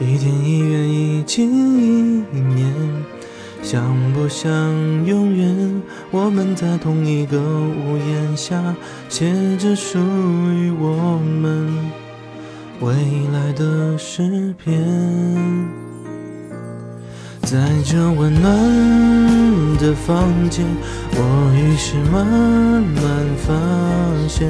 [0.00, 1.48] 一天一月一季一
[2.38, 2.72] 年，
[3.62, 4.48] 想不想
[5.04, 5.82] 永远？
[6.12, 8.62] 我们在同一个屋檐下，
[9.08, 11.68] 写着属于我们
[12.80, 12.92] 未
[13.32, 14.86] 来的诗篇。
[17.42, 20.64] 在这温暖的房间，
[21.12, 23.02] 我于是慢慢
[23.36, 23.52] 发
[24.28, 24.48] 现，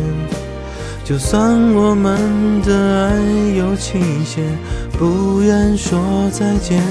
[1.09, 3.17] 就算我们的爱
[3.57, 4.45] 有期限，
[4.99, 5.99] 不愿说
[6.31, 6.83] 再见。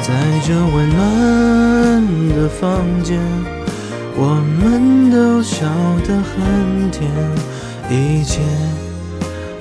[0.00, 3.20] 在这温暖的房间，
[4.16, 5.66] 我们都笑
[6.08, 7.10] 得很甜，
[7.90, 8.40] 一切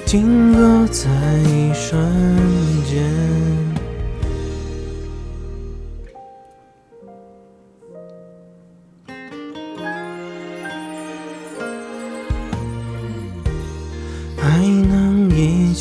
[0.06, 1.10] 停格在
[1.44, 2.00] 一瞬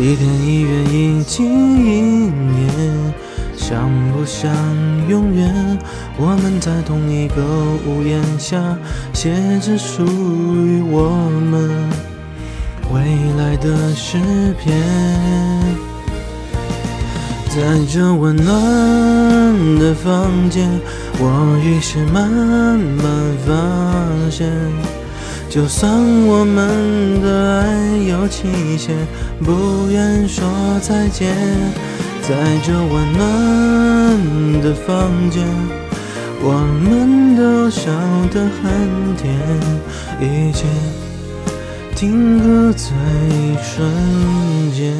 [0.00, 2.00] 一天一月一季一
[2.30, 3.12] 年，
[3.56, 4.48] 想不想
[5.08, 5.76] 永远？
[6.16, 7.42] 我们在同一个
[7.84, 8.78] 屋檐下，
[9.12, 11.10] 写着属于我
[11.50, 11.90] 们
[12.92, 13.00] 未
[13.36, 14.18] 来的诗
[14.62, 14.80] 篇。
[17.48, 20.70] 在这温暖的房间，
[21.18, 23.04] 我于是慢慢
[23.44, 24.97] 发现。
[25.50, 25.90] 就算
[26.26, 28.94] 我们的爱有期限，
[29.42, 30.44] 不愿说
[30.80, 31.34] 再见，
[32.20, 35.42] 在这温暖的房间，
[36.42, 37.90] 我们都笑
[38.30, 39.34] 得很甜，
[40.20, 40.66] 一切
[41.96, 42.90] 定格在
[43.30, 44.94] 一瞬间，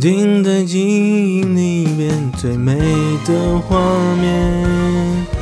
[0.00, 2.76] 定在记忆里面最美
[3.24, 3.78] 的画
[4.20, 5.35] 面。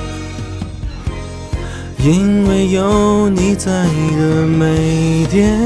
[2.05, 5.59] 因为有你在的每天，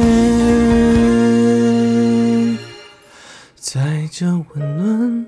[3.56, 5.26] 在这温暖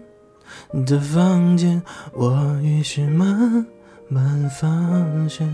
[0.86, 1.82] 的房间，
[2.12, 3.66] 我于是慢
[4.06, 4.68] 慢发
[5.28, 5.52] 现，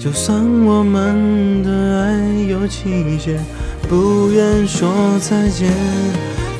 [0.00, 2.18] 就算我们的爱
[2.48, 3.38] 有期限，
[3.88, 4.90] 不愿说
[5.20, 5.70] 再见，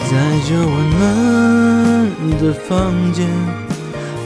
[0.08, 0.16] 在
[0.48, 3.26] 这温暖的房间，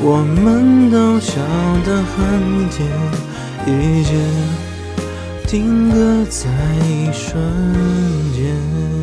[0.02, 1.40] 我们都笑
[1.86, 3.23] 得很甜。
[3.66, 4.12] 一切
[5.46, 6.50] 定格在
[6.86, 7.42] 一瞬
[8.34, 8.93] 间。